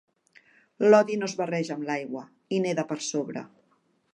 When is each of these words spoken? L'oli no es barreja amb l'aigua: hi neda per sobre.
L'oli 0.85 1.17
no 1.19 1.27
es 1.27 1.35
barreja 1.41 1.75
amb 1.75 1.87
l'aigua: 1.91 2.25
hi 2.57 2.63
neda 2.65 2.87
per 2.93 2.99
sobre. 3.13 3.45